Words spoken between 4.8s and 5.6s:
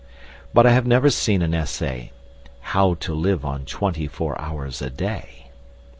a day."